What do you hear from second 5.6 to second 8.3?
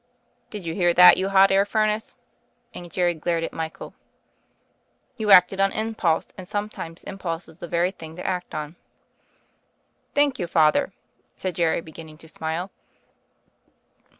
impulse: and sometimes im pulse is the very thing to